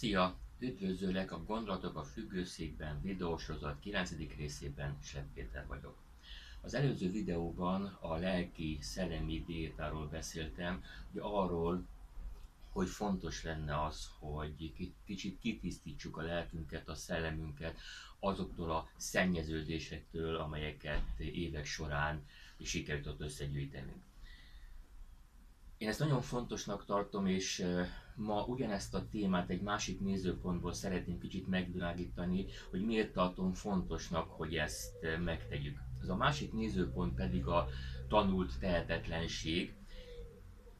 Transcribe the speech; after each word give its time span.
Szia! 0.00 0.36
Üdvözöllek 0.58 1.32
a 1.32 1.44
Gondolatok 1.44 1.96
a 1.96 2.04
függőszékben 2.04 3.02
videósorozat 3.02 3.80
9. 3.80 4.12
részében, 4.36 4.98
Sepp 5.02 5.34
Péter 5.34 5.66
vagyok. 5.66 5.96
Az 6.60 6.74
előző 6.74 7.10
videóban 7.10 7.96
a 8.00 8.16
lelki 8.16 8.78
szellemi 8.80 9.44
diétáról 9.46 10.08
beszéltem, 10.08 10.84
hogy 11.12 11.20
arról, 11.24 11.86
hogy 12.72 12.88
fontos 12.88 13.42
lenne 13.42 13.84
az, 13.84 14.10
hogy 14.18 14.72
kicsit 15.04 15.38
kitisztítsuk 15.40 16.16
a 16.16 16.22
lelkünket, 16.22 16.88
a 16.88 16.94
szellemünket 16.94 17.78
azoktól 18.18 18.70
a 18.70 18.88
szennyeződésektől, 18.96 20.36
amelyeket 20.36 21.18
évek 21.18 21.66
során 21.66 22.26
sikerült 22.62 23.06
ott 23.06 23.20
összegyűjtenünk. 23.20 24.02
Én 25.80 25.88
ezt 25.88 25.98
nagyon 25.98 26.20
fontosnak 26.20 26.84
tartom, 26.84 27.26
és 27.26 27.66
ma 28.14 28.44
ugyanezt 28.44 28.94
a 28.94 29.08
témát 29.08 29.50
egy 29.50 29.60
másik 29.60 30.00
nézőpontból 30.00 30.72
szeretném 30.72 31.18
kicsit 31.18 31.46
megvilágítani, 31.46 32.46
hogy 32.70 32.84
miért 32.84 33.12
tartom 33.12 33.52
fontosnak, 33.52 34.30
hogy 34.30 34.54
ezt 34.54 35.06
megtegyük. 35.24 35.78
Ez 36.02 36.08
a 36.08 36.16
másik 36.16 36.52
nézőpont 36.52 37.14
pedig 37.14 37.46
a 37.46 37.68
tanult 38.08 38.58
tehetetlenség. 38.58 39.74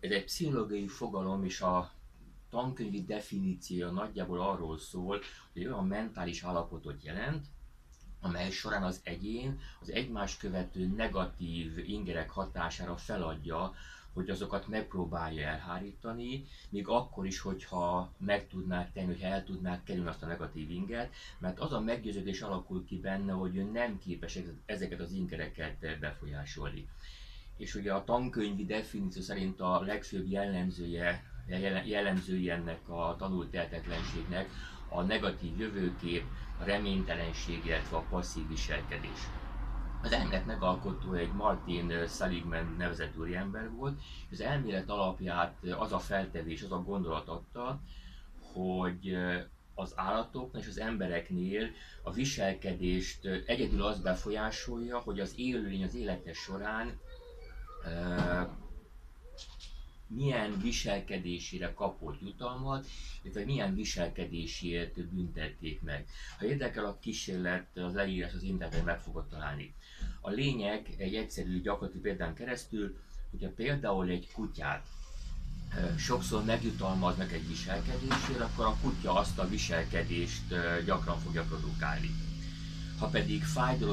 Ez 0.00 0.10
egy 0.10 0.24
pszichológiai 0.24 0.86
fogalom, 0.86 1.44
és 1.44 1.60
a 1.60 1.92
tankönyvi 2.50 3.04
definíció 3.04 3.90
nagyjából 3.90 4.40
arról 4.40 4.78
szól, 4.78 5.20
hogy 5.52 5.66
olyan 5.66 5.86
mentális 5.86 6.42
állapotot 6.42 7.02
jelent, 7.02 7.46
amely 8.20 8.50
során 8.50 8.82
az 8.82 9.00
egyén 9.02 9.60
az 9.80 9.90
egymás 9.92 10.36
követő 10.36 10.86
negatív 10.86 11.78
ingerek 11.88 12.30
hatására 12.30 12.96
feladja 12.96 13.74
hogy 14.12 14.30
azokat 14.30 14.68
megpróbálja 14.68 15.46
elhárítani, 15.46 16.44
még 16.68 16.88
akkor 16.88 17.26
is, 17.26 17.40
hogyha 17.40 18.12
meg 18.18 18.48
tudnák 18.48 18.92
tenni, 18.92 19.06
hogy 19.06 19.20
el 19.20 19.44
tudnák 19.44 19.84
kerülni 19.84 20.08
azt 20.08 20.22
a 20.22 20.26
negatív 20.26 20.70
inget, 20.70 21.14
mert 21.38 21.58
az 21.58 21.72
a 21.72 21.80
meggyőződés 21.80 22.40
alakul 22.40 22.84
ki 22.84 23.00
benne, 23.00 23.32
hogy 23.32 23.56
ő 23.56 23.62
nem 23.62 23.98
képes 23.98 24.38
ezeket 24.66 25.00
az 25.00 25.12
ingereket 25.12 25.98
befolyásolni. 26.00 26.88
És 27.56 27.74
ugye 27.74 27.92
a 27.92 28.04
tankönyvi 28.04 28.66
definíció 28.66 29.22
szerint 29.22 29.60
a 29.60 29.80
legfőbb 29.80 30.30
jellemzője, 30.30 31.29
jellemzője 31.84 32.54
ennek 32.54 32.88
a 32.88 33.16
tanult 33.18 33.50
tehetetlenségnek 33.50 34.50
a 34.88 35.02
negatív 35.02 35.58
jövőkép, 35.58 36.24
a 36.60 36.64
reménytelenség, 36.64 37.64
illetve 37.64 37.96
a 37.96 38.04
passzív 38.10 38.48
viselkedés. 38.48 39.18
Az 40.02 40.12
elmélet 40.12 40.46
megalkotó 40.46 41.12
egy 41.12 41.32
Martin 41.32 42.06
Seligman 42.06 42.74
nevezett 42.78 43.18
úriember 43.18 43.70
volt, 43.70 44.00
és 44.00 44.32
az 44.32 44.40
elmélet 44.40 44.88
alapját 44.90 45.64
az 45.78 45.92
a 45.92 45.98
feltevés, 45.98 46.62
az 46.62 46.72
a 46.72 46.82
gondolat 46.82 47.28
adta, 47.28 47.80
hogy 48.52 49.16
az 49.74 49.92
állatoknak 49.96 50.62
és 50.62 50.68
az 50.68 50.78
embereknél 50.78 51.70
a 52.02 52.12
viselkedést 52.12 53.24
egyedül 53.46 53.82
az 53.82 54.00
befolyásolja, 54.00 54.98
hogy 54.98 55.20
az 55.20 55.34
élőlény 55.36 55.84
az 55.84 55.94
élete 55.94 56.32
során 56.32 56.98
milyen 60.14 60.60
viselkedésére 60.62 61.72
kapott 61.74 62.20
jutalmat, 62.20 62.86
illetve 63.22 63.44
milyen 63.44 63.74
viselkedésért 63.74 65.08
büntették 65.08 65.82
meg. 65.82 66.06
Ha 66.38 66.46
érdekel 66.46 66.84
a 66.84 66.98
kísérlet, 67.00 67.76
az 67.76 67.94
leírás 67.94 68.32
az 68.32 68.42
interneten 68.42 68.84
meg 68.84 69.00
fogod 69.00 69.28
találni. 69.28 69.74
A 70.20 70.30
lényeg 70.30 70.94
egy 70.96 71.14
egyszerű 71.14 71.60
gyakorlati 71.60 71.98
példán 71.98 72.34
keresztül, 72.34 72.96
hogyha 73.30 73.50
például 73.50 74.08
egy 74.08 74.28
kutyát 74.32 74.86
sokszor 75.98 76.44
megjutalmaznak 76.44 77.32
egy 77.32 77.48
viselkedésért, 77.48 78.40
akkor 78.40 78.66
a 78.66 78.76
kutya 78.82 79.14
azt 79.14 79.38
a 79.38 79.48
viselkedést 79.48 80.54
gyakran 80.84 81.18
fogja 81.18 81.42
produkálni. 81.42 82.29
Ha 83.00 83.06
pedig 83.06 83.44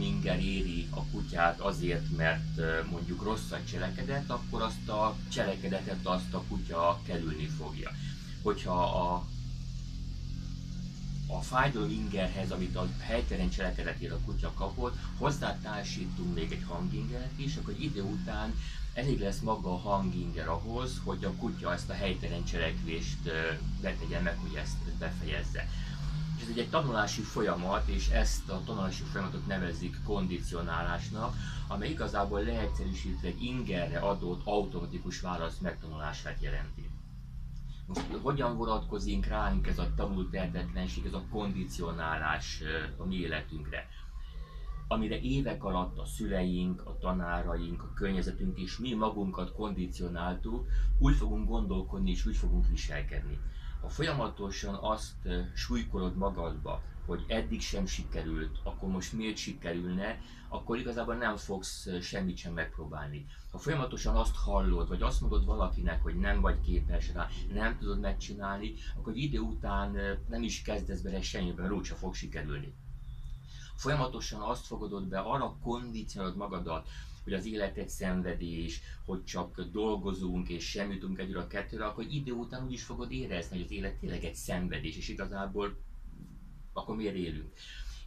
inger 0.00 0.38
éri 0.38 0.86
a 0.90 1.02
kutyát 1.04 1.60
azért, 1.60 2.16
mert 2.16 2.60
mondjuk 2.90 3.22
rosszat 3.22 3.68
cselekedett, 3.70 4.30
akkor 4.30 4.62
azt 4.62 4.88
a 4.88 5.16
cselekedetet 5.28 6.06
azt 6.06 6.34
a 6.34 6.42
kutya 6.48 7.00
kerülni 7.06 7.46
fogja. 7.46 7.90
Hogyha 8.42 8.82
a 8.82 9.26
a 11.32 11.40
fájdalom 11.40 11.90
ingerhez, 11.90 12.50
amit 12.50 12.76
a 12.76 12.88
helytelen 13.00 13.50
cselekedetére 13.50 14.14
a 14.14 14.20
kutya 14.24 14.52
kapott, 14.54 14.96
hozzátársítunk 15.18 16.34
még 16.34 16.52
egy 16.52 16.64
hangingert 16.68 17.38
is, 17.38 17.56
akkor 17.56 17.72
egy 17.72 17.82
idő 17.82 18.02
után 18.02 18.54
elég 18.94 19.20
lesz 19.20 19.40
maga 19.40 19.72
a 19.72 19.78
hanginger 19.78 20.48
ahhoz, 20.48 21.00
hogy 21.04 21.24
a 21.24 21.32
kutya 21.32 21.72
ezt 21.72 21.90
a 21.90 21.92
helytelen 21.92 22.44
cselekvést 22.44 23.18
betegye 23.80 24.20
meg, 24.20 24.36
hogy 24.36 24.54
ezt 24.54 24.98
befejezze. 24.98 25.68
Ez 26.42 26.48
egy, 26.48 26.58
egy 26.58 26.70
tanulási 26.70 27.20
folyamat, 27.20 27.88
és 27.88 28.08
ezt 28.08 28.48
a 28.48 28.62
tanulási 28.64 29.02
folyamatot 29.02 29.46
nevezik 29.46 29.96
kondicionálásnak, 30.04 31.34
amely 31.68 31.90
igazából 31.90 32.42
leegyszerűsítve 32.42 33.28
egy 33.28 33.42
ingerre 33.42 33.98
adott 33.98 34.40
automatikus 34.44 35.20
válasz 35.20 35.58
megtanulását 35.58 36.42
jelenti. 36.42 36.90
Most 37.86 38.06
hogyan 38.22 38.56
vonatkozik 38.56 39.26
ránk 39.26 39.66
ez 39.66 39.78
a 39.78 39.94
tanult 39.96 40.30
tehetetlenség, 40.30 41.04
ez 41.06 41.12
a 41.12 41.24
kondicionálás 41.30 42.62
a 42.96 43.04
mi 43.04 43.16
életünkre? 43.16 43.88
Amire 44.88 45.20
évek 45.20 45.64
alatt 45.64 45.98
a 45.98 46.04
szüleink, 46.04 46.86
a 46.86 46.96
tanáraink, 46.98 47.82
a 47.82 47.92
környezetünk 47.94 48.58
és 48.58 48.78
mi 48.78 48.94
magunkat 48.94 49.52
kondicionáltuk, 49.52 50.68
úgy 50.98 51.14
fogunk 51.14 51.48
gondolkodni 51.48 52.10
és 52.10 52.26
úgy 52.26 52.36
fogunk 52.36 52.68
viselkedni. 52.68 53.38
Ha 53.80 53.88
folyamatosan 53.88 54.74
azt 54.74 55.28
súlykolod 55.54 56.16
magadba, 56.16 56.82
hogy 57.06 57.24
eddig 57.28 57.60
sem 57.60 57.86
sikerült, 57.86 58.58
akkor 58.62 58.88
most 58.88 59.12
miért 59.12 59.36
sikerülne, 59.36 60.20
akkor 60.48 60.78
igazából 60.78 61.14
nem 61.14 61.36
fogsz 61.36 61.88
semmit 62.00 62.36
sem 62.36 62.52
megpróbálni. 62.52 63.26
Ha 63.50 63.58
folyamatosan 63.58 64.16
azt 64.16 64.36
hallod, 64.36 64.88
vagy 64.88 65.02
azt 65.02 65.20
mondod 65.20 65.44
valakinek, 65.44 66.02
hogy 66.02 66.16
nem 66.16 66.40
vagy 66.40 66.60
képes 66.60 67.12
rá, 67.12 67.28
nem 67.52 67.78
tudod 67.78 68.00
megcsinálni, 68.00 68.74
akkor 68.96 69.12
egy 69.12 69.18
idő 69.18 69.38
után 69.38 70.18
nem 70.28 70.42
is 70.42 70.62
kezdesz 70.62 71.00
bele 71.00 71.22
semmiben, 71.22 71.72
úgyse 71.72 71.94
fog 71.94 72.14
sikerülni. 72.14 72.74
Folyamatosan 73.74 74.40
azt 74.40 74.66
fogadod 74.66 75.04
be, 75.04 75.18
arra 75.18 75.56
kondicionálod 75.62 76.36
magadat, 76.36 76.88
hogy 77.24 77.32
az 77.32 77.46
élet 77.46 77.76
egy 77.76 77.88
szenvedés, 77.88 78.80
hogy 79.04 79.24
csak 79.24 79.60
dolgozunk 79.60 80.48
és 80.48 80.68
sem 80.68 80.92
jutunk 80.92 81.18
egyről 81.18 81.40
a 81.40 81.46
kettőre, 81.46 81.86
akkor 81.86 82.04
idő 82.10 82.32
után 82.32 82.64
úgy 82.64 82.72
is 82.72 82.82
fogod 82.82 83.12
érezni, 83.12 83.56
hogy 83.56 83.64
az 83.64 83.72
élet 83.72 83.98
tényleg 83.98 84.24
egy 84.24 84.34
szenvedés, 84.34 84.96
és 84.96 85.08
igazából 85.08 85.78
akkor 86.72 86.96
miért 86.96 87.16
élünk? 87.16 87.52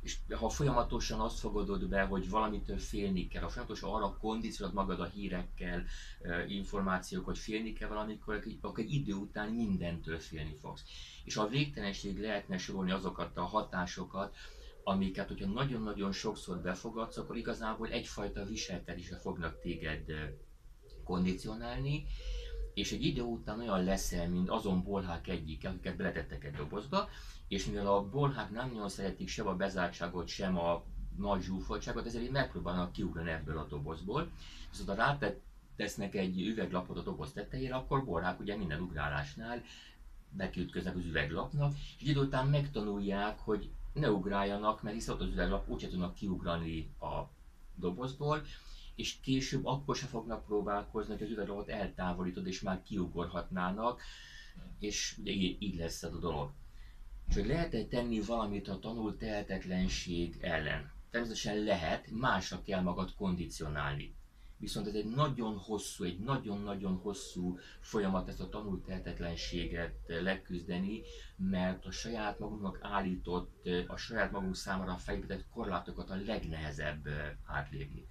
És 0.02 0.18
ha 0.30 0.50
folyamatosan 0.50 1.20
azt 1.20 1.40
fogadod 1.40 1.88
be, 1.88 2.02
hogy 2.02 2.30
valamitől 2.30 2.78
félni 2.78 3.28
kell, 3.28 3.42
ha 3.42 3.50
folyamatosan 3.50 3.94
arra 3.94 4.18
kondicionálod 4.18 4.78
magad 4.78 5.00
a 5.00 5.10
hírekkel, 5.10 5.84
információk, 6.48 7.26
hogy 7.26 7.38
félni 7.38 7.74
kell 7.74 7.90
valamikor, 7.90 8.44
akkor 8.62 8.84
idő 8.84 9.14
után 9.14 9.50
mindentől 9.50 10.20
félni 10.20 10.56
fogsz. 10.62 10.84
És 11.24 11.38
a 11.38 11.48
végtelenség 11.48 12.20
lehetne 12.20 12.58
sorolni 12.58 12.92
azokat 12.92 13.38
a 13.38 13.44
hatásokat, 13.44 14.36
amiket, 14.84 15.28
hogyha 15.28 15.48
nagyon-nagyon 15.48 16.12
sokszor 16.12 16.62
befogadsz, 16.62 17.18
akkor 17.18 17.38
igazából 17.38 17.88
egyfajta 17.88 18.46
viselkedésre 18.46 19.18
fognak 19.18 19.60
téged 19.60 20.02
kondicionálni, 21.04 22.06
és 22.74 22.92
egy 22.92 23.06
idő 23.06 23.22
után 23.22 23.60
olyan 23.60 23.84
leszel, 23.84 24.30
mint 24.30 24.50
azon 24.50 24.84
bolhák 24.84 25.28
egyik, 25.28 25.68
akiket 25.68 25.96
beletettek 25.96 26.44
egy 26.44 26.54
dobozba, 26.54 27.10
és 27.48 27.66
mivel 27.66 27.88
a 27.88 28.10
bolhák 28.10 28.52
nem 28.52 28.72
nagyon 28.72 28.90
szeretik 28.90 29.28
sem 29.28 29.48
a 29.48 29.56
bezártságot, 29.56 30.28
sem 30.28 30.58
a 30.58 30.84
nagy 31.18 31.42
zsúfoltságot, 31.42 32.06
ezért 32.06 32.32
megpróbálnak 32.32 32.92
kiugrani 32.92 33.30
ebből 33.30 33.58
a 33.58 33.68
dobozból. 33.68 34.32
Viszont 34.70 34.90
ha 34.90 34.96
rátesznek 34.96 36.16
egy 36.16 36.42
üveglapot 36.42 36.98
a 36.98 37.02
doboz 37.02 37.32
tetejére, 37.32 37.76
akkor 37.76 38.06
bolhák 38.06 38.40
ugye 38.40 38.56
minden 38.56 38.82
ugrálásnál 38.82 39.64
bekiütköznek 40.30 40.96
az 40.96 41.06
üveglapnak, 41.06 41.74
és 42.00 42.08
idő 42.08 42.20
után 42.20 42.48
megtanulják, 42.48 43.40
hogy 43.40 43.70
ne 43.94 44.12
ugráljanak, 44.12 44.82
mert 44.82 44.96
hisz 44.96 45.08
ott 45.08 45.22
az 45.22 45.28
üveglap 45.28 45.70
úgyse 45.70 45.88
tudnak 45.88 46.14
kiugrani 46.14 46.90
a 47.00 47.30
dobozból, 47.76 48.46
és 48.96 49.20
később 49.20 49.66
akkor 49.66 49.96
se 49.96 50.06
fognak 50.06 50.46
próbálkozni, 50.46 51.14
hogy 51.14 51.24
az 51.24 51.30
üveglapot 51.30 51.70
eltávolítod, 51.70 52.48
és 52.48 52.62
már 52.62 52.84
kiugorhatnának, 52.84 54.02
és 54.80 55.18
ugye 55.20 55.32
így 55.32 55.76
lesz 55.76 56.04
ez 56.04 56.14
a 56.14 56.20
dolog. 56.20 56.52
És 57.28 57.36
hogy 57.36 57.46
lehet-e 57.46 57.86
tenni 57.86 58.20
valamit 58.22 58.68
a 58.68 58.80
tanult 58.80 59.18
tehetetlenség 59.18 60.38
ellen? 60.42 60.92
Természetesen 61.12 61.58
lehet, 61.58 62.12
másra 62.12 62.62
kell 62.62 62.82
magad 62.82 63.14
kondicionálni. 63.16 64.16
Viszont 64.64 64.88
ez 64.88 64.94
egy 64.94 65.10
nagyon 65.16 65.58
hosszú, 65.58 66.04
egy 66.04 66.20
nagyon-nagyon 66.20 66.96
hosszú 66.96 67.58
folyamat 67.80 68.28
ezt 68.28 68.40
a 68.40 68.50
tanult 68.50 68.88
leküzdeni, 70.08 71.02
mert 71.38 71.86
a 71.86 71.92
saját 71.92 72.40
magunknak 72.40 72.80
állított, 72.82 73.68
a 73.88 73.98
saját 73.98 74.32
magunk 74.32 74.56
számára 74.56 74.98
felépített 74.98 75.46
korlátokat 75.50 76.10
a 76.10 76.16
legnehezebb 76.16 77.08
átlépni. 77.46 78.08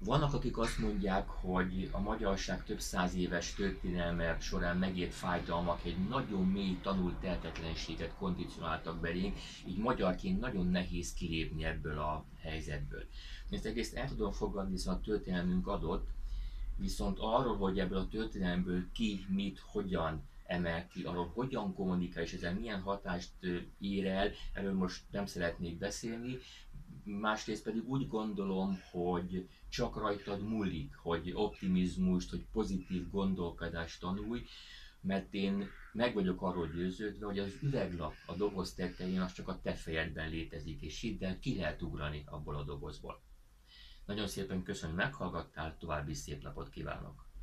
Vannak, 0.00 0.34
akik 0.34 0.58
azt 0.58 0.78
mondják, 0.78 1.28
hogy 1.28 1.88
a 1.92 2.00
magyarság 2.00 2.64
több 2.64 2.80
száz 2.80 3.14
éves 3.14 3.54
történelme 3.54 4.36
során 4.40 4.76
megért 4.76 5.14
fájdalmak 5.14 5.84
egy 5.84 6.08
nagyon 6.08 6.46
mély 6.46 6.78
tanult 6.82 7.14
tehetetlenséget 7.14 8.14
kondicionáltak 8.18 9.00
belénk, 9.00 9.36
így 9.66 9.78
magyarként 9.78 10.40
nagyon 10.40 10.66
nehéz 10.66 11.12
kilépni 11.14 11.64
ebből 11.64 11.98
a 11.98 12.24
helyzetből. 12.40 13.04
Ezt 13.50 13.66
egész 13.66 13.94
el 13.94 14.08
tudom 14.08 14.32
fogadni, 14.32 14.70
hiszen 14.72 14.94
a 14.94 15.00
történelmünk 15.00 15.66
adott, 15.66 16.08
viszont 16.76 17.18
arról, 17.20 17.56
hogy 17.56 17.78
ebből 17.78 17.98
a 17.98 18.08
történelmből 18.08 18.92
ki, 18.92 19.24
mit, 19.28 19.58
hogyan 19.58 20.22
emel 20.46 20.88
ki, 20.88 21.02
arról 21.02 21.30
hogyan 21.34 21.74
kommunikál, 21.74 22.22
és 22.22 22.32
ezen 22.32 22.54
milyen 22.54 22.80
hatást 22.80 23.32
ér 23.80 24.06
el, 24.06 24.30
erről 24.52 24.74
most 24.74 25.02
nem 25.10 25.26
szeretnék 25.26 25.78
beszélni, 25.78 26.38
másrészt 27.08 27.62
pedig 27.62 27.88
úgy 27.88 28.08
gondolom, 28.08 28.80
hogy 28.90 29.48
csak 29.68 29.96
rajtad 29.96 30.48
múlik, 30.48 30.94
hogy 30.94 31.32
optimizmust, 31.34 32.30
hogy 32.30 32.46
pozitív 32.52 33.10
gondolkodást 33.10 34.00
tanulj, 34.00 34.44
mert 35.00 35.34
én 35.34 35.68
meg 35.92 36.14
vagyok 36.14 36.42
arról 36.42 36.68
győződve, 36.68 37.26
hogy 37.26 37.38
az 37.38 37.58
üveglap 37.62 38.14
a 38.26 38.34
doboz 38.34 38.74
tetején 38.74 39.20
az 39.20 39.32
csak 39.32 39.48
a 39.48 39.60
te 39.60 39.74
fejedben 39.74 40.30
létezik, 40.30 40.80
és 40.82 41.00
hidd 41.00 41.24
el, 41.24 41.38
ki 41.38 41.56
lehet 41.56 41.82
ugrani 41.82 42.22
abból 42.26 42.56
a 42.56 42.64
dobozból. 42.64 43.20
Nagyon 44.06 44.26
szépen 44.26 44.62
köszönöm, 44.62 44.96
hogy 44.96 45.04
meghallgattál, 45.04 45.76
további 45.78 46.14
szép 46.14 46.42
napot 46.42 46.70
kívánok! 46.70 47.27